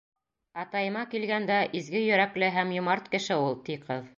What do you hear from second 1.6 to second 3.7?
изге йөрәкле һәм йомарт кеше ул,—